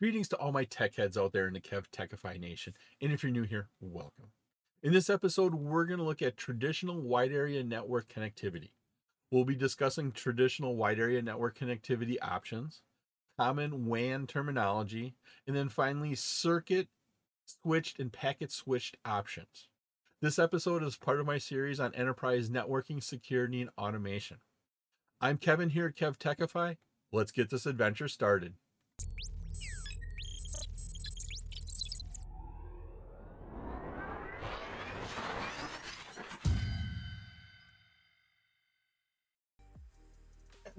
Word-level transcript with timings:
Greetings 0.00 0.28
to 0.28 0.36
all 0.36 0.50
my 0.50 0.64
tech 0.64 0.96
heads 0.96 1.16
out 1.16 1.32
there 1.32 1.46
in 1.46 1.52
the 1.52 1.60
Kev 1.60 1.84
Techify 1.90 2.38
Nation. 2.38 2.74
And 3.00 3.12
if 3.12 3.22
you're 3.22 3.30
new 3.30 3.44
here, 3.44 3.68
welcome. 3.80 4.32
In 4.82 4.92
this 4.92 5.08
episode, 5.08 5.54
we're 5.54 5.84
going 5.84 6.00
to 6.00 6.04
look 6.04 6.20
at 6.20 6.36
traditional 6.36 7.00
wide 7.00 7.30
area 7.30 7.62
network 7.62 8.08
connectivity. 8.12 8.70
We'll 9.30 9.44
be 9.44 9.54
discussing 9.54 10.10
traditional 10.10 10.74
wide 10.74 10.98
area 10.98 11.22
network 11.22 11.56
connectivity 11.56 12.16
options, 12.20 12.82
common 13.38 13.86
WAN 13.86 14.26
terminology, 14.26 15.14
and 15.46 15.54
then 15.54 15.68
finally 15.68 16.16
circuit 16.16 16.88
switched 17.46 18.00
and 18.00 18.12
packet 18.12 18.50
switched 18.50 18.96
options. 19.04 19.68
This 20.20 20.40
episode 20.40 20.82
is 20.82 20.96
part 20.96 21.20
of 21.20 21.26
my 21.26 21.38
series 21.38 21.78
on 21.78 21.94
enterprise 21.94 22.50
networking, 22.50 23.00
security, 23.00 23.60
and 23.60 23.70
automation. 23.78 24.38
I'm 25.20 25.38
Kevin 25.38 25.70
here 25.70 25.86
at 25.86 25.94
Kev 25.94 26.18
Techify. 26.18 26.78
Let's 27.12 27.30
get 27.30 27.48
this 27.48 27.64
adventure 27.64 28.08
started. 28.08 28.54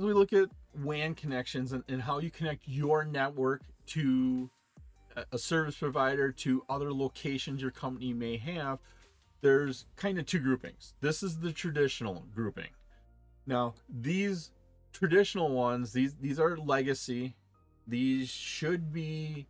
We 0.06 0.14
look 0.14 0.34
at 0.34 0.50
WAN 0.84 1.16
connections 1.16 1.72
and, 1.74 1.84
and 1.88 2.02
how 2.02 2.20
you 2.20 2.30
connect 2.30 2.68
your 2.68 3.04
network 3.06 3.62
to 3.88 4.50
a 5.32 5.38
service 5.38 5.78
provider 5.78 6.32
to 6.32 6.64
other 6.70 6.94
locations 6.94 7.62
your 7.62 7.72
company 7.72 8.14
may 8.14 8.38
have, 8.38 8.80
there's 9.42 9.86
kind 9.96 10.18
of 10.18 10.26
two 10.26 10.40
groupings. 10.40 10.94
This 11.02 11.24
is 11.24 11.40
the 11.40 11.52
traditional 11.52 12.26
grouping. 12.34 12.70
Now, 13.46 13.76
these 13.90 14.52
traditional 14.92 15.52
ones, 15.52 15.94
these 15.94 16.16
these 16.16 16.40
are 16.40 16.58
legacy. 16.58 17.36
These 17.88 18.30
should 18.30 18.92
be 18.92 19.46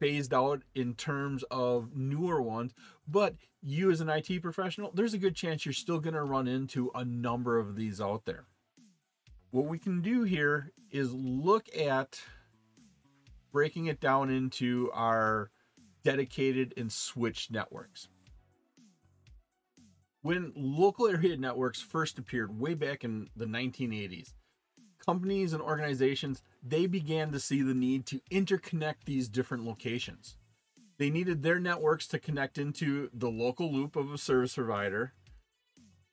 phased 0.00 0.34
out 0.34 0.62
in 0.74 0.94
terms 0.94 1.44
of 1.50 1.96
newer 1.96 2.42
ones, 2.42 2.72
but 3.06 3.34
you 3.62 3.90
as 3.90 4.00
an 4.00 4.08
IT 4.08 4.42
professional, 4.42 4.90
there's 4.92 5.14
a 5.14 5.18
good 5.18 5.34
chance 5.34 5.64
you're 5.64 5.72
still 5.72 6.00
going 6.00 6.14
to 6.14 6.22
run 6.22 6.46
into 6.46 6.90
a 6.94 7.04
number 7.04 7.58
of 7.58 7.76
these 7.76 8.00
out 8.00 8.24
there. 8.24 8.44
What 9.50 9.64
we 9.64 9.78
can 9.78 10.02
do 10.02 10.24
here 10.24 10.72
is 10.90 11.12
look 11.12 11.68
at 11.74 12.20
breaking 13.50 13.86
it 13.86 13.98
down 13.98 14.28
into 14.30 14.90
our 14.92 15.50
dedicated 16.04 16.74
and 16.76 16.92
switched 16.92 17.50
networks. 17.50 18.08
When 20.20 20.52
local 20.54 21.08
area 21.08 21.36
networks 21.36 21.80
first 21.80 22.18
appeared 22.18 22.58
way 22.60 22.74
back 22.74 23.04
in 23.04 23.28
the 23.36 23.46
1980s, 23.46 24.34
companies 25.04 25.54
and 25.54 25.62
organizations 25.62 26.42
they 26.62 26.86
began 26.86 27.32
to 27.32 27.40
see 27.40 27.62
the 27.62 27.74
need 27.74 28.04
to 28.06 28.20
interconnect 28.30 29.04
these 29.06 29.28
different 29.28 29.64
locations. 29.64 30.36
They 30.98 31.08
needed 31.08 31.42
their 31.42 31.58
networks 31.58 32.06
to 32.08 32.18
connect 32.18 32.58
into 32.58 33.08
the 33.14 33.30
local 33.30 33.72
loop 33.72 33.96
of 33.96 34.12
a 34.12 34.18
service 34.18 34.56
provider 34.56 35.14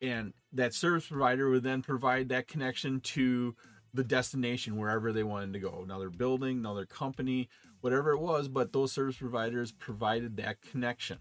and 0.02 0.34
that 0.54 0.74
service 0.74 1.08
provider 1.08 1.50
would 1.50 1.64
then 1.64 1.82
provide 1.82 2.30
that 2.30 2.48
connection 2.48 3.00
to 3.02 3.56
the 3.94 4.04
destination 4.04 4.78
wherever 4.78 5.14
they 5.14 5.24
wanted 5.24 5.54
to 5.54 5.60
go. 5.60 5.82
Another 5.84 6.10
building 6.10 6.58
another 6.58 6.86
company 6.86 7.50
whatever 7.82 8.12
it 8.12 8.20
was 8.20 8.48
but 8.48 8.74
those 8.74 8.92
service 8.92 9.18
providers 9.18 9.72
provided 9.72 10.38
that 10.38 10.62
connection. 10.62 11.20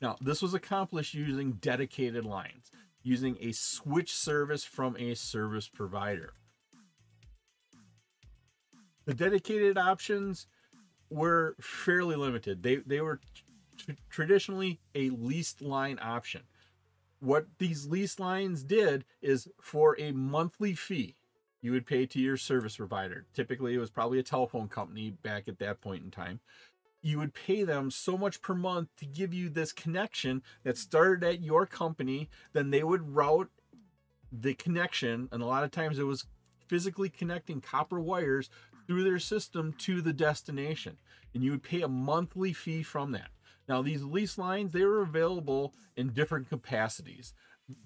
Now 0.00 0.16
this 0.20 0.42
was 0.42 0.54
accomplished 0.54 1.14
using 1.14 1.52
dedicated 1.52 2.24
lines 2.24 2.70
using 3.02 3.36
a 3.40 3.52
switch 3.52 4.12
service 4.12 4.64
from 4.64 4.96
a 4.96 5.14
service 5.14 5.68
provider. 5.68 6.32
The 9.04 9.14
dedicated 9.14 9.76
options 9.76 10.46
were 11.10 11.54
fairly 11.60 12.16
limited. 12.16 12.62
They 12.62 12.76
they 12.76 13.00
were 13.00 13.20
t- 13.78 13.96
traditionally 14.10 14.80
a 14.94 15.10
leased 15.10 15.62
line 15.62 15.98
option 16.02 16.42
what 17.24 17.46
these 17.58 17.86
lease 17.86 18.18
lines 18.18 18.62
did 18.62 19.04
is 19.22 19.48
for 19.60 19.96
a 19.98 20.12
monthly 20.12 20.74
fee 20.74 21.16
you 21.64 21.72
would 21.72 21.86
pay 21.86 22.04
to 22.04 22.20
your 22.20 22.36
service 22.36 22.76
provider. 22.76 23.24
Typically, 23.32 23.72
it 23.72 23.78
was 23.78 23.88
probably 23.88 24.18
a 24.18 24.22
telephone 24.22 24.68
company 24.68 25.16
back 25.22 25.48
at 25.48 25.58
that 25.60 25.80
point 25.80 26.04
in 26.04 26.10
time. 26.10 26.40
You 27.00 27.18
would 27.20 27.32
pay 27.32 27.64
them 27.64 27.90
so 27.90 28.18
much 28.18 28.42
per 28.42 28.54
month 28.54 28.90
to 28.98 29.06
give 29.06 29.32
you 29.32 29.48
this 29.48 29.72
connection 29.72 30.42
that 30.62 30.76
started 30.76 31.26
at 31.26 31.40
your 31.40 31.64
company. 31.64 32.28
Then 32.52 32.68
they 32.68 32.84
would 32.84 33.14
route 33.14 33.50
the 34.30 34.52
connection, 34.52 35.30
and 35.32 35.42
a 35.42 35.46
lot 35.46 35.64
of 35.64 35.70
times 35.70 35.98
it 35.98 36.02
was 36.02 36.26
physically 36.68 37.08
connecting 37.08 37.62
copper 37.62 37.98
wires 37.98 38.50
through 38.86 39.04
their 39.04 39.18
system 39.18 39.72
to 39.78 40.02
the 40.02 40.12
destination. 40.12 40.98
And 41.32 41.42
you 41.42 41.52
would 41.52 41.62
pay 41.62 41.80
a 41.80 41.88
monthly 41.88 42.52
fee 42.52 42.82
from 42.82 43.12
that. 43.12 43.30
Now, 43.68 43.82
these 43.82 44.02
lease 44.02 44.38
lines, 44.38 44.72
they 44.72 44.84
were 44.84 45.02
available 45.02 45.74
in 45.96 46.12
different 46.12 46.48
capacities 46.48 47.34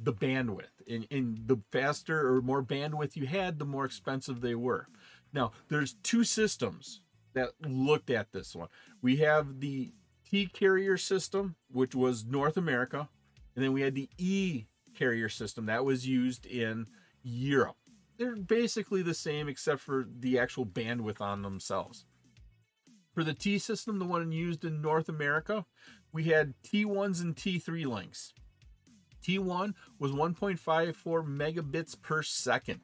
the 0.01 0.13
bandwidth. 0.13 0.83
And, 0.89 1.07
and 1.11 1.39
the 1.47 1.61
faster 1.71 2.35
or 2.35 2.43
more 2.43 2.63
bandwidth 2.63 3.17
you 3.17 3.27
had, 3.27 3.59
the 3.59 3.65
more 3.65 3.85
expensive 3.85 4.41
they 4.41 4.55
were. 4.55 4.89
Now, 5.33 5.53
there's 5.69 5.95
two 6.03 6.25
systems 6.25 7.01
that 7.35 7.51
looked 7.65 8.11
at 8.11 8.33
this 8.33 8.55
one. 8.55 8.69
We 9.03 9.17
have 9.17 9.61
the 9.61 9.93
T 10.29 10.47
carrier 10.47 10.97
system, 10.97 11.57
which 11.71 11.95
was 11.95 12.25
North 12.25 12.57
America, 12.57 13.09
and 13.55 13.65
then 13.65 13.73
we 13.73 13.83
had 13.83 13.95
the 13.95 14.09
E 14.19 14.67
carrier 14.95 15.29
system 15.29 15.67
that 15.67 15.85
was 15.85 16.07
used 16.07 16.47
in 16.47 16.87
Europe. 17.23 17.77
They're 18.19 18.37
basically 18.37 19.03
the 19.03 19.15
same 19.15 19.49
except 19.49 19.81
for 19.81 20.07
the 20.09 20.39
actual 20.39 20.67
bandwidth 20.67 21.21
on 21.21 21.43
themselves. 21.43 22.05
For 23.19 23.25
the 23.25 23.35
T 23.35 23.59
system, 23.59 23.99
the 23.99 24.05
one 24.05 24.31
used 24.31 24.65
in 24.65 24.81
North 24.81 25.09
America, 25.09 25.67
we 26.13 26.27
had 26.27 26.55
T1s 26.63 27.21
and 27.21 27.35
T3 27.35 27.85
links. 27.85 28.33
T1 29.27 29.75
was 29.99 30.13
1.54 30.13 30.95
megabits 31.27 32.01
per 32.01 32.23
second. 32.23 32.79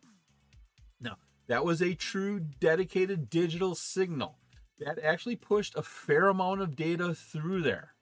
Now, 1.01 1.19
that 1.47 1.65
was 1.65 1.81
a 1.81 1.95
true 1.95 2.41
dedicated 2.41 3.31
digital 3.31 3.77
signal 3.77 4.41
that 4.81 4.99
actually 4.99 5.37
pushed 5.37 5.77
a 5.77 5.85
fair 5.85 6.27
amount 6.27 6.63
of 6.63 6.75
data 6.75 7.15
through 7.15 7.63
there. 7.63 7.95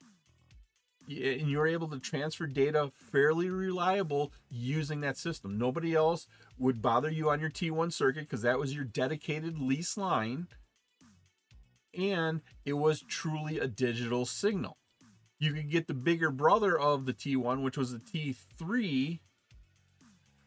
Eh, 1.10 1.37
and 1.38 1.50
you 1.50 1.59
were 1.59 1.66
able 1.66 1.88
to 1.88 1.99
transfer 1.99 2.47
data 2.47 2.93
fairly 2.94 3.50
reliable 3.50 4.32
using 4.49 5.03
that 5.03 5.19
system. 5.19 5.59
Nobody 5.59 5.94
else 5.94 6.26
would 6.56 6.81
bother 6.81 7.10
you 7.10 7.28
on 7.28 7.41
your 7.41 7.50
T1 7.50 7.93
circuit 7.93 8.22
because 8.22 8.41
that 8.41 8.59
was 8.59 8.75
your 8.75 8.84
dedicated 8.84 9.59
lease 9.59 9.99
line. 9.99 10.49
And 11.98 12.41
it 12.64 12.75
was 12.75 13.03
truly 13.03 13.58
a 13.58 13.66
digital 13.66 14.25
signal 14.26 14.78
you 15.42 15.53
could 15.53 15.70
get 15.70 15.88
the 15.88 15.94
bigger 15.94 16.30
brother 16.30 16.78
of 16.78 17.04
the 17.04 17.12
T1, 17.12 17.62
which 17.64 17.76
was 17.76 17.91
the 17.91 17.98
T3, 17.98 19.19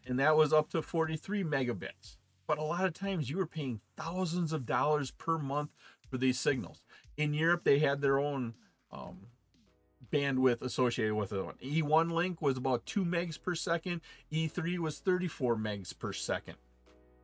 and 0.08 0.18
that 0.20 0.38
was 0.38 0.54
up 0.54 0.70
to 0.70 0.82
43 0.82 1.44
megabits. 1.44 2.16
But 2.48 2.60
a 2.60 2.64
lot 2.64 2.86
of 2.86 2.94
times 2.94 3.30
you 3.30 3.38
were 3.38 3.46
paying 3.46 3.82
thousands 3.98 4.54
of 4.54 4.66
dollars 4.66 5.12
per 5.12 5.38
month 5.38 5.72
for 6.10 6.18
these 6.18 6.40
signals. 6.40 6.86
In 7.18 7.34
Europe, 7.34 7.66
they 7.66 7.80
had 7.80 8.00
their 8.00 8.20
own 8.20 8.54
um, 8.90 9.28
bandwidth 10.10 10.62
associated 10.62 11.16
with 11.16 11.34
it. 11.34 11.44
E1 11.62 12.12
link 12.12 12.42
was 12.42 12.56
about 12.56 12.86
2 12.86 13.04
megs 13.04 13.42
per 13.42 13.54
second, 13.54 14.00
E3 14.32 14.78
was 14.78 15.00
34 15.00 15.58
megs 15.58 15.98
per 15.98 16.14
second. 16.14 16.56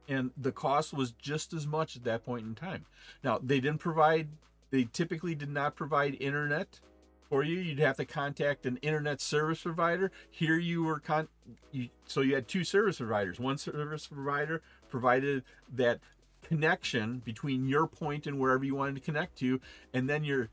And 0.07 0.31
the 0.35 0.51
cost 0.51 0.93
was 0.93 1.11
just 1.11 1.53
as 1.53 1.65
much 1.65 1.95
at 1.95 2.03
that 2.03 2.25
point 2.25 2.45
in 2.45 2.55
time. 2.55 2.85
Now, 3.23 3.39
they 3.41 3.59
didn't 3.59 3.79
provide, 3.79 4.29
they 4.71 4.87
typically 4.91 5.35
did 5.35 5.49
not 5.49 5.75
provide 5.75 6.17
internet 6.19 6.79
for 7.29 7.43
you. 7.43 7.59
You'd 7.59 7.79
have 7.79 7.97
to 7.97 8.05
contact 8.05 8.65
an 8.65 8.77
internet 8.77 9.21
service 9.21 9.61
provider. 9.61 10.11
Here 10.29 10.57
you 10.57 10.83
were 10.83 10.99
con 10.99 11.29
you, 11.71 11.87
so 12.05 12.21
you 12.21 12.35
had 12.35 12.47
two 12.47 12.65
service 12.65 12.97
providers. 12.97 13.39
One 13.39 13.57
service 13.57 14.07
provider 14.07 14.61
provided 14.89 15.43
that 15.73 15.99
connection 16.41 17.19
between 17.23 17.69
your 17.69 17.87
point 17.87 18.27
and 18.27 18.37
wherever 18.37 18.65
you 18.65 18.75
wanted 18.75 18.95
to 18.95 19.01
connect 19.01 19.37
to, 19.37 19.61
and 19.93 20.09
then 20.09 20.25
your 20.25 20.49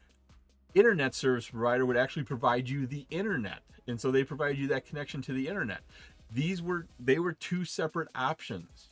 internet 0.74 1.14
service 1.14 1.50
provider 1.50 1.84
would 1.84 1.96
actually 1.96 2.22
provide 2.22 2.68
you 2.68 2.86
the 2.86 3.06
internet. 3.10 3.60
And 3.88 4.00
so 4.00 4.12
they 4.12 4.22
provide 4.22 4.56
you 4.56 4.68
that 4.68 4.86
connection 4.86 5.20
to 5.22 5.32
the 5.32 5.48
internet. 5.48 5.80
These 6.30 6.62
were 6.62 6.86
they 7.00 7.18
were 7.18 7.32
two 7.32 7.64
separate 7.64 8.08
options. 8.14 8.90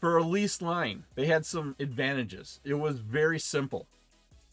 For 0.00 0.16
a 0.16 0.22
lease 0.22 0.62
line, 0.62 1.04
they 1.14 1.26
had 1.26 1.44
some 1.44 1.76
advantages. 1.78 2.60
It 2.64 2.74
was 2.74 3.00
very 3.00 3.38
simple 3.38 3.86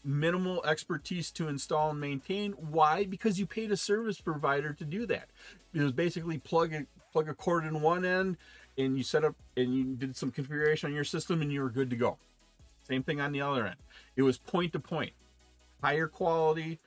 minimal 0.04 0.64
expertise 0.64 1.30
to 1.32 1.48
install 1.48 1.90
and 1.90 2.00
maintain. 2.00 2.52
Why? 2.52 3.04
Because 3.04 3.38
you 3.38 3.46
paid 3.46 3.70
a 3.70 3.76
service 3.76 4.20
provider 4.20 4.72
to 4.72 4.84
do 4.84 5.06
that. 5.06 5.28
It 5.74 5.82
was 5.82 5.92
basically 5.92 6.38
plug 6.38 6.72
a 6.72 6.86
plug 7.12 7.28
a 7.28 7.34
cord 7.34 7.64
in 7.64 7.80
one 7.80 8.04
end 8.04 8.36
and 8.76 8.96
you 8.96 9.02
set 9.02 9.24
up 9.24 9.34
and 9.56 9.74
you 9.74 9.84
did 9.96 10.16
some 10.16 10.30
configuration 10.30 10.88
on 10.88 10.94
your 10.94 11.04
system 11.04 11.42
and 11.42 11.52
you 11.52 11.60
were 11.60 11.70
good 11.70 11.90
to 11.90 11.96
go. 11.96 12.16
Same 12.86 13.02
thing 13.02 13.20
on 13.20 13.32
the 13.32 13.42
other 13.42 13.66
end. 13.66 13.76
It 14.16 14.22
was 14.22 14.38
point 14.38 14.72
to 14.72 14.80
point, 14.80 15.12
higher 15.82 16.06
quality, 16.06 16.78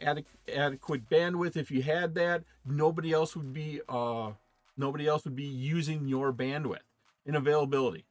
adequate 0.00 1.08
bandwidth. 1.08 1.56
If 1.56 1.70
you 1.70 1.82
had 1.82 2.14
that, 2.14 2.44
nobody 2.64 3.12
else 3.12 3.34
would 3.34 3.52
be 3.52 3.80
uh, 3.88 4.32
nobody 4.76 5.06
else 5.06 5.24
would 5.24 5.36
be 5.36 5.44
using 5.44 6.06
your 6.06 6.32
bandwidth 6.32 6.78
and 7.26 7.36
availability. 7.36 8.06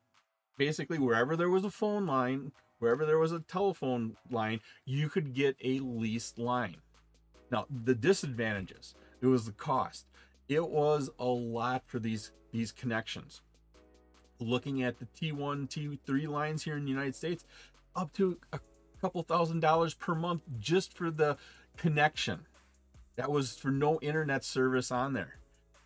basically 0.57 0.99
wherever 0.99 1.35
there 1.35 1.49
was 1.49 1.65
a 1.65 1.71
phone 1.71 2.05
line, 2.05 2.51
wherever 2.79 3.05
there 3.05 3.17
was 3.17 3.31
a 3.31 3.39
telephone 3.39 4.15
line, 4.29 4.59
you 4.85 5.09
could 5.09 5.33
get 5.33 5.55
a 5.63 5.79
leased 5.79 6.37
line. 6.37 6.77
Now, 7.51 7.65
the 7.69 7.95
disadvantages, 7.95 8.95
it 9.21 9.27
was 9.27 9.45
the 9.45 9.51
cost. 9.51 10.05
It 10.49 10.67
was 10.67 11.09
a 11.19 11.25
lot 11.25 11.83
for 11.85 11.99
these 11.99 12.31
these 12.51 12.71
connections. 12.71 13.41
Looking 14.39 14.83
at 14.83 14.99
the 14.99 15.05
T1, 15.05 15.69
T3 15.69 16.27
lines 16.27 16.63
here 16.63 16.77
in 16.77 16.83
the 16.83 16.91
United 16.91 17.15
States, 17.15 17.45
up 17.95 18.13
to 18.13 18.37
a 18.51 18.59
couple 19.01 19.23
thousand 19.23 19.61
dollars 19.61 19.93
per 19.93 20.13
month 20.13 20.43
just 20.59 20.95
for 20.95 21.09
the 21.09 21.37
connection. 21.77 22.45
That 23.15 23.31
was 23.31 23.55
for 23.55 23.71
no 23.71 23.99
internet 24.01 24.43
service 24.43 24.91
on 24.91 25.13
there. 25.13 25.35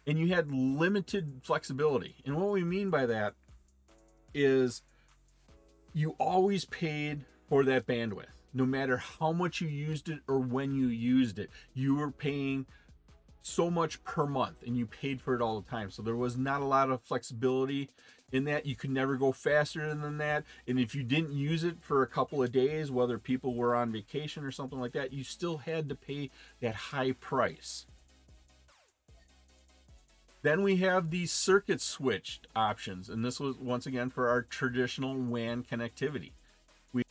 And 0.07 0.17
you 0.17 0.33
had 0.33 0.51
limited 0.51 1.41
flexibility. 1.43 2.15
And 2.25 2.37
what 2.37 2.49
we 2.49 2.63
mean 2.63 2.89
by 2.89 3.05
that 3.05 3.33
is 4.33 4.81
you 5.93 6.15
always 6.19 6.63
paid 6.65 7.25
for 7.49 7.63
that 7.65 7.85
bandwidth. 7.85 8.25
No 8.53 8.65
matter 8.65 8.97
how 8.97 9.33
much 9.33 9.61
you 9.61 9.67
used 9.67 10.09
it 10.09 10.19
or 10.27 10.39
when 10.39 10.73
you 10.73 10.87
used 10.87 11.37
it, 11.37 11.49
you 11.73 11.95
were 11.95 12.09
paying 12.09 12.65
so 13.41 13.69
much 13.69 14.03
per 14.03 14.25
month 14.25 14.63
and 14.65 14.77
you 14.77 14.85
paid 14.85 15.21
for 15.21 15.35
it 15.35 15.41
all 15.41 15.59
the 15.59 15.69
time. 15.69 15.91
So 15.91 16.01
there 16.01 16.15
was 16.15 16.37
not 16.37 16.61
a 16.61 16.65
lot 16.65 16.89
of 16.89 17.01
flexibility 17.01 17.89
in 18.31 18.45
that. 18.45 18.65
You 18.65 18.75
could 18.75 18.89
never 18.89 19.15
go 19.15 19.31
faster 19.31 19.93
than 19.93 20.17
that. 20.17 20.43
And 20.67 20.79
if 20.79 20.95
you 20.95 21.03
didn't 21.03 21.33
use 21.33 21.63
it 21.63 21.77
for 21.81 22.01
a 22.01 22.07
couple 22.07 22.41
of 22.41 22.51
days, 22.51 22.91
whether 22.91 23.17
people 23.17 23.53
were 23.53 23.75
on 23.75 23.91
vacation 23.91 24.43
or 24.43 24.51
something 24.51 24.79
like 24.79 24.93
that, 24.93 25.13
you 25.13 25.23
still 25.23 25.57
had 25.57 25.89
to 25.89 25.95
pay 25.95 26.29
that 26.61 26.75
high 26.75 27.11
price. 27.13 27.85
Then 30.47 30.61
we 30.61 30.77
have 30.77 31.09
the 31.09 31.25
circuit 31.25 31.81
switched 31.81 32.47
options, 32.55 33.09
and 33.09 33.25
this 33.25 33.37
was 33.37 33.57
once 33.57 33.85
again 33.85 34.09
for 34.09 34.29
our 34.29 34.43
traditional 34.43 35.13
WAN 35.13 35.61
connectivity. 35.61 36.31
We, 36.93 37.03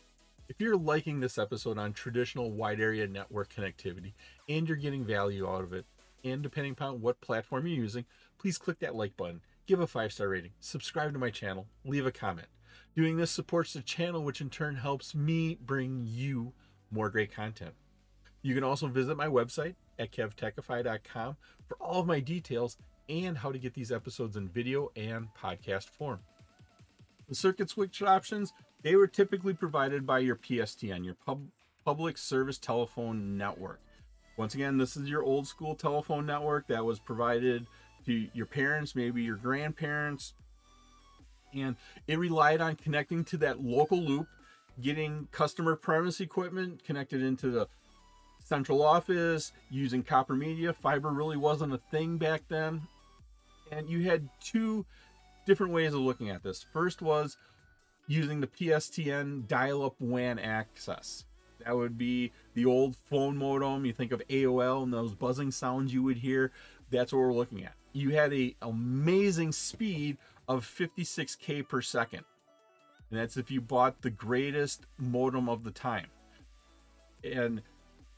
if 0.49 0.59
you're 0.59 0.75
liking 0.75 1.19
this 1.19 1.37
episode 1.37 1.77
on 1.77 1.93
traditional 1.93 2.51
wide 2.51 2.81
area 2.81 3.05
network 3.05 3.53
connectivity 3.53 4.13
and 4.49 4.67
you're 4.67 4.75
getting 4.75 5.05
value 5.05 5.47
out 5.47 5.63
of 5.63 5.71
it, 5.71 5.85
and 6.23 6.41
depending 6.41 6.71
upon 6.71 6.99
what 6.99 7.21
platform 7.21 7.67
you're 7.67 7.77
using, 7.77 8.05
please 8.39 8.57
click 8.57 8.79
that 8.79 8.95
like 8.95 9.15
button, 9.15 9.41
give 9.67 9.81
a 9.81 9.85
five 9.85 10.11
star 10.11 10.29
rating, 10.29 10.53
subscribe 10.59 11.13
to 11.13 11.19
my 11.19 11.29
channel, 11.29 11.67
leave 11.85 12.07
a 12.07 12.11
comment. 12.11 12.47
Doing 12.95 13.17
this 13.17 13.29
supports 13.29 13.73
the 13.73 13.83
channel, 13.83 14.23
which 14.23 14.41
in 14.41 14.49
turn 14.49 14.77
helps 14.77 15.13
me 15.13 15.59
bring 15.63 16.07
you 16.07 16.53
more 16.89 17.11
great 17.11 17.31
content. 17.31 17.75
You 18.41 18.55
can 18.55 18.63
also 18.63 18.87
visit 18.87 19.15
my 19.15 19.27
website 19.27 19.75
at 19.99 20.11
kevtechify.com 20.11 21.37
for 21.67 21.77
all 21.79 21.99
of 21.99 22.07
my 22.07 22.19
details 22.19 22.77
and 23.09 23.37
how 23.37 23.51
to 23.51 23.59
get 23.59 23.73
these 23.73 23.91
episodes 23.91 24.35
in 24.35 24.47
video 24.49 24.91
and 24.95 25.27
podcast 25.41 25.89
form. 25.89 26.19
The 27.29 27.35
circuit 27.35 27.69
switch 27.69 28.01
options, 28.01 28.53
they 28.83 28.95
were 28.95 29.07
typically 29.07 29.53
provided 29.53 30.05
by 30.05 30.19
your 30.19 30.35
PSTN, 30.35 31.03
your 31.03 31.15
pub, 31.25 31.41
public 31.83 32.17
service 32.17 32.57
telephone 32.57 33.37
network. 33.37 33.81
Once 34.37 34.53
again, 34.53 34.77
this 34.77 34.95
is 34.95 35.09
your 35.09 35.23
old 35.23 35.47
school 35.47 35.75
telephone 35.75 36.25
network 36.25 36.67
that 36.67 36.85
was 36.85 36.99
provided 36.99 37.65
to 38.05 38.27
your 38.33 38.45
parents, 38.45 38.95
maybe 38.95 39.23
your 39.23 39.35
grandparents, 39.35 40.33
and 41.53 41.75
it 42.07 42.19
relied 42.19 42.61
on 42.61 42.75
connecting 42.75 43.23
to 43.25 43.37
that 43.37 43.63
local 43.63 43.99
loop, 43.99 44.27
getting 44.81 45.27
customer 45.31 45.75
premise 45.75 46.19
equipment 46.19 46.83
connected 46.83 47.21
into 47.21 47.49
the 47.49 47.67
central 48.43 48.81
office, 48.81 49.51
using 49.69 50.03
copper 50.03 50.35
media. 50.35 50.71
Fiber 50.71 51.09
really 51.09 51.37
wasn't 51.37 51.73
a 51.73 51.79
thing 51.91 52.17
back 52.17 52.43
then. 52.47 52.81
And 53.71 53.89
you 53.89 54.09
had 54.09 54.29
two 54.39 54.85
different 55.45 55.73
ways 55.73 55.93
of 55.93 56.01
looking 56.01 56.29
at 56.29 56.43
this. 56.43 56.65
First 56.73 57.01
was 57.01 57.37
using 58.07 58.39
the 58.39 58.47
PSTN 58.47 59.47
dial 59.47 59.83
up 59.83 59.95
WAN 59.99 60.39
access. 60.39 61.25
That 61.65 61.75
would 61.75 61.97
be 61.97 62.31
the 62.53 62.65
old 62.65 62.95
phone 62.95 63.37
modem. 63.37 63.85
You 63.85 63.93
think 63.93 64.11
of 64.11 64.21
AOL 64.29 64.83
and 64.83 64.93
those 64.93 65.13
buzzing 65.13 65.51
sounds 65.51 65.93
you 65.93 66.03
would 66.03 66.17
hear. 66.17 66.51
That's 66.89 67.11
what 67.11 67.19
we're 67.19 67.33
looking 67.33 67.63
at. 67.65 67.73
You 67.93 68.11
had 68.11 68.33
a 68.33 68.55
amazing 68.61 69.51
speed 69.51 70.17
of 70.47 70.65
56k 70.65 71.67
per 71.67 71.81
second. 71.81 72.23
And 73.09 73.19
that's 73.19 73.37
if 73.37 73.49
you 73.51 73.61
bought 73.61 74.01
the 74.01 74.09
greatest 74.09 74.85
modem 74.97 75.49
of 75.49 75.63
the 75.63 75.71
time. 75.71 76.07
And 77.23 77.61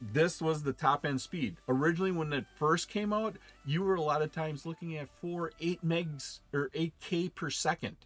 this 0.02 0.42
was 0.42 0.64
the 0.64 0.74
top 0.74 1.06
end 1.06 1.22
speed. 1.22 1.58
Originally, 1.68 2.12
when 2.12 2.32
it 2.32 2.46
first 2.56 2.90
came 2.90 3.12
out, 3.12 3.36
you 3.66 3.84
were 3.84 3.96
a 3.96 4.02
lot 4.02 4.22
of 4.22 4.32
times 4.32 4.66
looking 4.66 4.96
at 4.96 5.10
four, 5.10 5.52
eight 5.60 5.86
megs 5.86 6.40
or 6.54 6.70
8K 6.70 7.34
per 7.36 7.50
second. 7.50 7.98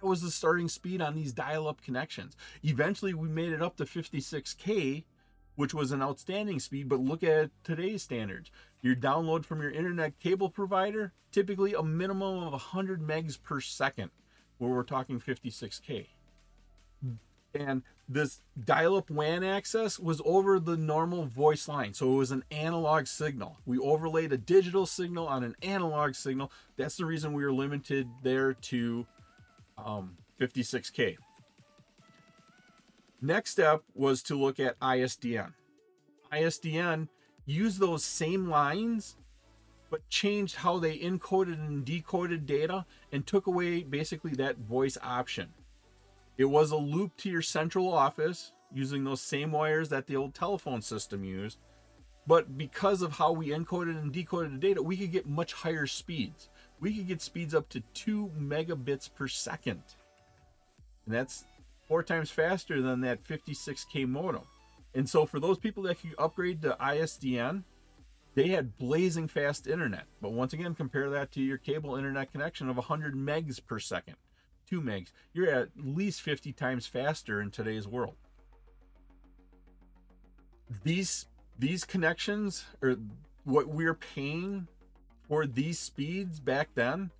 That 0.00 0.06
was 0.06 0.22
the 0.22 0.30
starting 0.30 0.68
speed 0.68 1.00
on 1.02 1.14
these 1.14 1.32
dial 1.32 1.68
up 1.68 1.82
connections. 1.82 2.36
Eventually, 2.62 3.14
we 3.14 3.28
made 3.28 3.52
it 3.52 3.62
up 3.62 3.76
to 3.76 3.84
56K, 3.84 5.04
which 5.56 5.74
was 5.74 5.92
an 5.92 6.02
outstanding 6.02 6.58
speed. 6.58 6.88
But 6.88 7.00
look 7.00 7.22
at 7.22 7.50
today's 7.64 8.02
standards. 8.02 8.50
Your 8.82 8.94
download 8.96 9.44
from 9.44 9.60
your 9.60 9.70
internet 9.70 10.18
cable 10.18 10.50
provider, 10.50 11.12
typically 11.32 11.74
a 11.74 11.82
minimum 11.82 12.44
of 12.44 12.52
100 12.52 13.00
megs 13.00 13.42
per 13.42 13.60
second, 13.60 14.10
where 14.58 14.70
we're 14.70 14.82
talking 14.82 15.20
56K 15.20 16.06
and 17.56 17.82
this 18.08 18.40
dial-up 18.62 19.10
WAN 19.10 19.42
access 19.42 19.98
was 19.98 20.22
over 20.24 20.60
the 20.60 20.76
normal 20.76 21.26
voice 21.26 21.66
line. 21.66 21.92
So 21.92 22.12
it 22.12 22.16
was 22.16 22.30
an 22.30 22.44
analog 22.50 23.06
signal. 23.06 23.58
We 23.66 23.78
overlaid 23.78 24.32
a 24.32 24.38
digital 24.38 24.86
signal 24.86 25.26
on 25.26 25.42
an 25.42 25.56
analog 25.62 26.14
signal. 26.14 26.52
That's 26.76 26.96
the 26.96 27.04
reason 27.04 27.32
we 27.32 27.44
were 27.44 27.52
limited 27.52 28.08
there 28.22 28.54
to 28.54 29.06
um, 29.78 30.18
56K. 30.40 31.16
Next 33.20 33.50
step 33.50 33.82
was 33.94 34.22
to 34.24 34.38
look 34.38 34.60
at 34.60 34.78
ISDN. 34.78 35.54
ISDN 36.32 37.08
used 37.46 37.80
those 37.80 38.04
same 38.04 38.48
lines 38.48 39.16
but 39.90 40.08
changed 40.08 40.56
how 40.56 40.78
they 40.78 40.98
encoded 40.98 41.54
and 41.54 41.84
decoded 41.84 42.46
data 42.46 42.84
and 43.12 43.26
took 43.26 43.46
away 43.46 43.82
basically 43.82 44.32
that 44.32 44.58
voice 44.58 44.98
option. 45.02 45.48
It 46.36 46.44
was 46.44 46.70
a 46.70 46.76
loop 46.76 47.16
to 47.18 47.30
your 47.30 47.42
central 47.42 47.92
office 47.92 48.52
using 48.72 49.04
those 49.04 49.22
same 49.22 49.52
wires 49.52 49.88
that 49.88 50.06
the 50.06 50.16
old 50.16 50.34
telephone 50.34 50.82
system 50.82 51.24
used. 51.24 51.58
But 52.26 52.58
because 52.58 53.02
of 53.02 53.12
how 53.12 53.32
we 53.32 53.48
encoded 53.48 53.98
and 53.98 54.12
decoded 54.12 54.52
the 54.52 54.58
data, 54.58 54.82
we 54.82 54.96
could 54.96 55.12
get 55.12 55.28
much 55.28 55.52
higher 55.52 55.86
speeds. 55.86 56.48
We 56.80 56.94
could 56.94 57.06
get 57.06 57.22
speeds 57.22 57.54
up 57.54 57.68
to 57.70 57.80
2 57.94 58.32
megabits 58.38 59.08
per 59.12 59.28
second. 59.28 59.82
And 61.06 61.14
that's 61.14 61.44
four 61.86 62.02
times 62.02 62.30
faster 62.30 62.82
than 62.82 63.00
that 63.02 63.24
56K 63.24 64.08
modem. 64.08 64.42
And 64.94 65.08
so 65.08 65.24
for 65.24 65.38
those 65.38 65.58
people 65.58 65.84
that 65.84 66.00
could 66.00 66.14
upgrade 66.18 66.62
to 66.62 66.76
ISDN, 66.80 67.62
they 68.34 68.48
had 68.48 68.76
blazing 68.76 69.28
fast 69.28 69.66
internet. 69.66 70.04
But 70.20 70.32
once 70.32 70.52
again, 70.52 70.74
compare 70.74 71.08
that 71.10 71.32
to 71.32 71.40
your 71.40 71.58
cable 71.58 71.96
internet 71.96 72.32
connection 72.32 72.68
of 72.68 72.76
100 72.76 73.14
megs 73.14 73.64
per 73.64 73.78
second. 73.78 74.16
2 74.68 74.80
megs. 74.80 75.12
You're 75.32 75.50
at 75.50 75.68
least 75.76 76.22
50 76.22 76.52
times 76.52 76.86
faster 76.86 77.40
in 77.40 77.50
today's 77.50 77.86
world. 77.86 78.16
These 80.82 81.26
these 81.58 81.84
connections 81.84 82.64
or 82.82 82.96
what 83.44 83.68
we're 83.68 83.94
paying 83.94 84.66
for 85.28 85.46
these 85.46 85.78
speeds 85.78 86.38
back 86.40 86.68
then, 86.74 87.10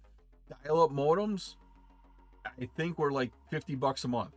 dial-up 0.64 0.90
modems, 0.90 1.54
I 2.44 2.68
think 2.76 2.98
were 2.98 3.12
like 3.12 3.32
50 3.50 3.76
bucks 3.76 4.04
a 4.04 4.08
month. 4.08 4.32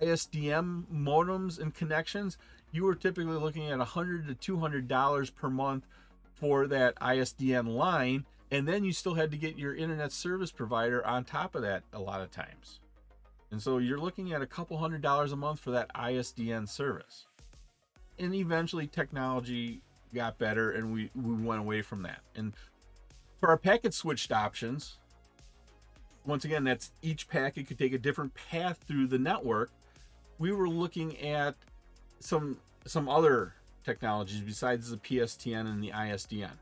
ISDN 0.00 0.84
modems 0.92 1.58
and 1.58 1.74
connections, 1.74 2.38
you 2.72 2.84
were 2.84 2.94
typically 2.94 3.36
looking 3.36 3.70
at 3.70 3.78
100 3.78 4.28
to 4.28 4.34
200 4.34 4.88
dollars 4.88 5.30
per 5.30 5.50
month 5.50 5.86
for 6.34 6.66
that 6.68 6.94
ISDN 7.00 7.66
line 7.66 8.24
and 8.50 8.66
then 8.66 8.84
you 8.84 8.92
still 8.92 9.14
had 9.14 9.30
to 9.30 9.36
get 9.36 9.58
your 9.58 9.74
internet 9.74 10.12
service 10.12 10.50
provider 10.50 11.06
on 11.06 11.24
top 11.24 11.54
of 11.54 11.62
that 11.62 11.82
a 11.92 11.98
lot 11.98 12.20
of 12.20 12.30
times. 12.30 12.80
And 13.50 13.62
so 13.62 13.78
you're 13.78 13.98
looking 13.98 14.32
at 14.32 14.42
a 14.42 14.46
couple 14.46 14.78
hundred 14.78 15.02
dollars 15.02 15.32
a 15.32 15.36
month 15.36 15.60
for 15.60 15.70
that 15.70 15.92
ISDN 15.94 16.68
service. 16.68 17.26
And 18.18 18.34
eventually 18.34 18.86
technology 18.86 19.80
got 20.14 20.38
better 20.38 20.70
and 20.72 20.92
we, 20.92 21.10
we 21.14 21.34
went 21.34 21.60
away 21.60 21.82
from 21.82 22.02
that. 22.02 22.20
And 22.34 22.54
for 23.38 23.48
our 23.48 23.56
packet 23.56 23.94
switched 23.94 24.32
options, 24.32 24.98
once 26.26 26.44
again, 26.44 26.64
that's 26.64 26.92
each 27.02 27.28
packet 27.28 27.66
could 27.66 27.78
take 27.78 27.92
a 27.92 27.98
different 27.98 28.34
path 28.34 28.84
through 28.86 29.06
the 29.06 29.18
network. 29.18 29.70
We 30.38 30.52
were 30.52 30.68
looking 30.68 31.18
at 31.18 31.54
some 32.20 32.58
some 32.84 33.08
other 33.08 33.54
technologies 33.84 34.40
besides 34.40 34.90
the 34.90 34.96
PSTN 34.96 35.66
and 35.66 35.82
the 35.82 35.90
ISDN. 35.90 36.52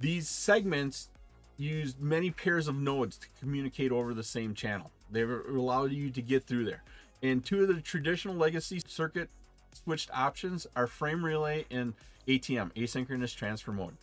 These 0.00 0.28
segments 0.28 1.10
used 1.58 2.00
many 2.00 2.30
pairs 2.30 2.68
of 2.68 2.74
nodes 2.74 3.18
to 3.18 3.26
communicate 3.38 3.92
over 3.92 4.14
the 4.14 4.24
same 4.24 4.54
channel. 4.54 4.90
They 5.10 5.22
allowed 5.22 5.92
you 5.92 6.10
to 6.10 6.22
get 6.22 6.44
through 6.44 6.64
there. 6.64 6.82
And 7.22 7.44
two 7.44 7.62
of 7.62 7.68
the 7.68 7.82
traditional 7.82 8.34
legacy 8.34 8.80
circuit 8.86 9.28
switched 9.72 10.10
options 10.12 10.66
are 10.74 10.86
frame 10.86 11.22
relay 11.22 11.66
and 11.70 11.92
ATM, 12.26 12.72
asynchronous 12.74 13.34
transfer 13.36 13.72
mode. 13.72 13.94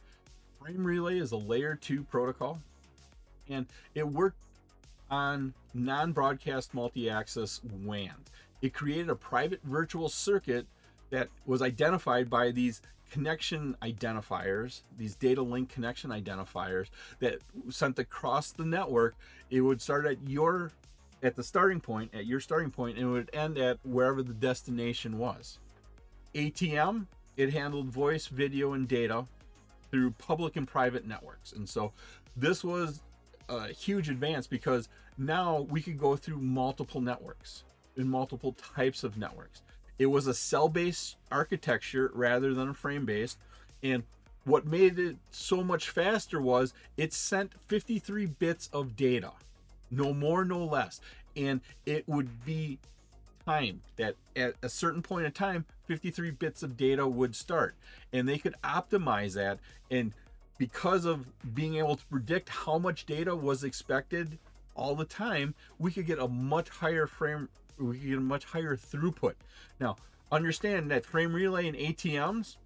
Frame 0.61 0.85
relay 0.85 1.17
is 1.17 1.31
a 1.31 1.37
layer 1.37 1.75
2 1.75 2.03
protocol 2.03 2.61
and 3.49 3.65
it 3.95 4.07
worked 4.07 4.37
on 5.09 5.53
non 5.73 6.11
broadcast 6.11 6.73
multi 6.73 7.09
access 7.09 7.61
WAN. 7.63 8.13
It 8.61 8.73
created 8.73 9.09
a 9.09 9.15
private 9.15 9.61
virtual 9.63 10.09
circuit 10.09 10.67
that 11.09 11.29
was 11.45 11.61
identified 11.61 12.29
by 12.29 12.51
these 12.51 12.81
connection 13.11 13.75
identifiers, 13.81 14.81
these 14.97 15.15
data 15.15 15.41
link 15.41 15.69
connection 15.69 16.09
identifiers 16.09 16.87
that 17.19 17.39
sent 17.69 17.99
across 17.99 18.51
the 18.51 18.65
network. 18.65 19.15
It 19.49 19.61
would 19.61 19.81
start 19.81 20.05
at 20.05 20.17
your 20.27 20.71
at 21.23 21.35
the 21.35 21.43
starting 21.43 21.79
point, 21.79 22.13
at 22.13 22.25
your 22.25 22.39
starting 22.39 22.69
point, 22.69 22.97
and 22.97 23.07
it 23.07 23.11
would 23.11 23.29
end 23.33 23.57
at 23.57 23.79
wherever 23.83 24.21
the 24.21 24.33
destination 24.33 25.17
was. 25.17 25.57
ATM, 26.35 27.07
it 27.35 27.51
handled 27.53 27.87
voice, 27.87 28.27
video, 28.27 28.73
and 28.73 28.87
data 28.87 29.25
through 29.89 30.11
public 30.11 30.55
and 30.55 30.67
private 30.67 31.07
networks. 31.07 31.53
And 31.53 31.67
so 31.67 31.91
this 32.35 32.63
was 32.63 33.01
a 33.49 33.69
huge 33.69 34.09
advance 34.09 34.45
because 34.45 34.89
now 35.17 35.61
we 35.69 35.81
could 35.81 35.97
go 35.97 36.15
through 36.15 36.37
multiple 36.37 37.01
networks 37.01 37.63
and 37.95 38.09
multiple 38.09 38.53
types 38.53 39.03
of 39.03 39.17
networks. 39.17 39.61
It 39.99 40.07
was 40.07 40.27
a 40.27 40.33
cell 40.33 40.69
based 40.69 41.17
architecture 41.31 42.11
rather 42.13 42.53
than 42.53 42.69
a 42.69 42.73
frame 42.73 43.05
based. 43.05 43.37
And 43.83 44.03
what 44.43 44.65
made 44.65 44.97
it 44.97 45.17
so 45.29 45.63
much 45.63 45.89
faster 45.89 46.41
was 46.41 46.73
it 46.95 47.13
sent 47.13 47.53
53 47.67 48.25
bits 48.25 48.69
of 48.71 48.95
data, 48.95 49.31
no 49.91 50.13
more, 50.13 50.45
no 50.45 50.63
less. 50.63 51.01
And 51.35 51.61
it 51.85 52.07
would 52.07 52.45
be 52.45 52.79
time 53.45 53.81
that 53.97 54.15
at 54.35 54.55
a 54.61 54.69
certain 54.69 55.01
point 55.01 55.25
in 55.25 55.31
time, 55.31 55.65
53 55.85 56.31
bits 56.31 56.63
of 56.63 56.77
data 56.77 57.07
would 57.07 57.35
start. 57.35 57.75
And 58.13 58.27
they 58.27 58.37
could 58.37 58.55
optimize 58.63 59.33
that. 59.35 59.59
And 59.91 60.13
because 60.57 61.05
of 61.05 61.27
being 61.53 61.75
able 61.75 61.95
to 61.95 62.05
predict 62.05 62.49
how 62.49 62.77
much 62.77 63.05
data 63.05 63.35
was 63.35 63.63
expected 63.63 64.37
all 64.75 64.95
the 64.95 65.05
time, 65.05 65.55
we 65.79 65.91
could 65.91 66.05
get 66.05 66.19
a 66.19 66.27
much 66.27 66.69
higher 66.69 67.07
frame 67.07 67.49
we 67.79 67.97
get 67.99 68.17
a 68.17 68.21
much 68.21 68.45
higher 68.45 68.75
throughput. 68.75 69.33
Now, 69.79 69.97
understand 70.31 70.91
that 70.91 71.05
frame 71.05 71.33
relay 71.33 71.67
and 71.67 71.77
ATMs, 71.77 72.57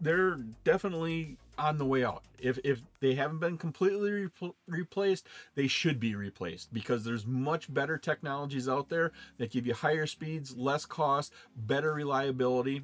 they're 0.00 0.38
definitely 0.64 1.36
on 1.58 1.78
the 1.78 1.84
way 1.84 2.04
out. 2.04 2.22
If 2.38 2.58
if 2.64 2.82
they 3.00 3.14
haven't 3.14 3.38
been 3.38 3.56
completely 3.56 4.10
re- 4.10 4.52
replaced, 4.66 5.26
they 5.54 5.68
should 5.68 5.98
be 5.98 6.14
replaced 6.14 6.72
because 6.72 7.04
there's 7.04 7.26
much 7.26 7.72
better 7.72 7.96
technologies 7.96 8.68
out 8.68 8.88
there 8.88 9.12
that 9.38 9.50
give 9.50 9.66
you 9.66 9.74
higher 9.74 10.06
speeds, 10.06 10.56
less 10.56 10.84
cost, 10.84 11.32
better 11.56 11.94
reliability. 11.94 12.82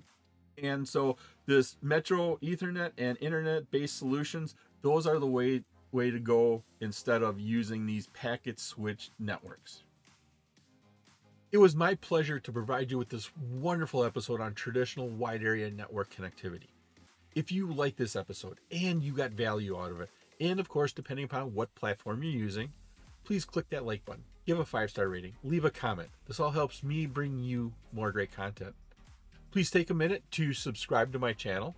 And 0.63 0.89
so 0.89 1.17
this 1.47 1.77
Metro 1.83 2.37
Ethernet 2.37 2.93
and 2.97 3.19
internet 3.21 3.71
based 3.71 3.99
solutions, 3.99 4.55
those 4.81 5.07
are 5.07 5.19
the 5.19 5.27
way 5.27 5.65
way 5.93 6.11
to 6.11 6.19
go 6.19 6.63
instead 6.81 7.23
of 7.23 7.39
using 7.39 7.85
these 7.85 8.07
packet 8.09 8.59
switch 8.59 9.11
networks. 9.19 9.83
It 11.53 11.61
was 11.61 11.77
my 11.77 11.97
pleasure 11.97 12.41
to 12.41 12.51
provide 12.51 12.91
you 12.91 12.97
with 12.97 13.11
this 13.11 13.29
wonderful 13.37 14.05
episode 14.05 14.41
on 14.41 14.55
traditional 14.55 15.11
wide 15.11 15.43
area 15.45 15.71
network 15.71 16.09
connectivity. 16.09 16.69
If 17.35 17.53
you 17.53 17.71
like 17.71 17.95
this 17.97 18.17
episode 18.17 18.57
and 18.71 19.03
you 19.03 19.13
got 19.13 19.33
value 19.33 19.79
out 19.79 19.91
of 19.91 20.01
it, 20.01 20.09
and 20.41 20.59
of 20.59 20.71
course, 20.71 20.93
depending 20.93 21.27
upon 21.27 21.53
what 21.53 21.75
platform 21.75 22.23
you're 22.23 22.33
using, 22.33 22.73
please 23.25 23.45
click 23.45 23.69
that 23.69 23.85
like 23.85 24.03
button, 24.07 24.25
give 24.47 24.61
a 24.61 24.65
five 24.65 24.89
star 24.89 25.09
rating, 25.09 25.35
leave 25.45 25.67
a 25.67 25.71
comment. 25.71 26.09
This 26.27 26.41
all 26.41 26.53
helps 26.53 26.83
me 26.83 27.05
bring 27.05 27.39
you 27.39 27.75
more 27.93 28.13
great 28.13 28.33
content. 28.35 28.75
Please 29.51 29.71
take 29.71 29.91
a 29.91 29.95
minute 29.95 30.23
to 30.31 30.55
subscribe 30.55 31.13
to 31.13 31.19
my 31.19 31.35
channel. 31.35 31.77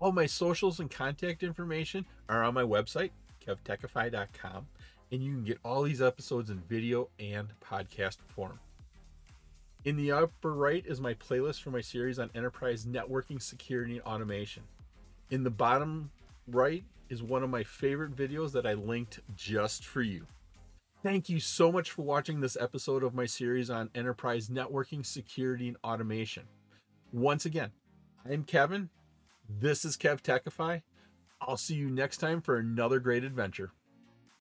All 0.00 0.10
my 0.10 0.26
socials 0.26 0.80
and 0.80 0.90
contact 0.90 1.44
information 1.44 2.06
are 2.28 2.42
on 2.42 2.54
my 2.54 2.64
website, 2.64 3.10
kevtechify.com, 3.46 4.66
and 5.12 5.22
you 5.22 5.32
can 5.32 5.44
get 5.44 5.58
all 5.64 5.82
these 5.82 6.02
episodes 6.02 6.50
in 6.50 6.58
video 6.68 7.08
and 7.18 7.48
podcast 7.60 8.18
form. 8.28 8.58
In 9.84 9.96
the 9.96 10.12
upper 10.12 10.54
right 10.54 10.84
is 10.86 11.00
my 11.00 11.14
playlist 11.14 11.62
for 11.62 11.70
my 11.70 11.80
series 11.80 12.18
on 12.18 12.30
enterprise 12.34 12.86
networking, 12.86 13.40
security, 13.40 13.98
and 13.98 14.02
automation. 14.02 14.62
In 15.30 15.42
the 15.42 15.50
bottom 15.50 16.10
right 16.48 16.84
is 17.10 17.22
one 17.22 17.42
of 17.42 17.50
my 17.50 17.62
favorite 17.62 18.16
videos 18.16 18.52
that 18.52 18.66
I 18.66 18.74
linked 18.74 19.20
just 19.36 19.84
for 19.84 20.00
you. 20.00 20.26
Thank 21.02 21.28
you 21.28 21.38
so 21.38 21.70
much 21.70 21.90
for 21.90 22.00
watching 22.00 22.40
this 22.40 22.56
episode 22.58 23.02
of 23.02 23.14
my 23.14 23.26
series 23.26 23.68
on 23.68 23.90
enterprise 23.94 24.48
networking, 24.48 25.04
security, 25.04 25.68
and 25.68 25.76
automation. 25.84 26.44
Once 27.12 27.44
again, 27.44 27.70
I'm 28.24 28.42
Kevin. 28.42 28.88
This 29.60 29.84
is 29.84 29.98
Kev 29.98 30.22
Techify. 30.22 30.80
I'll 31.42 31.58
see 31.58 31.74
you 31.74 31.90
next 31.90 32.16
time 32.16 32.40
for 32.40 32.56
another 32.56 33.00
great 33.00 33.22
adventure. 33.22 33.70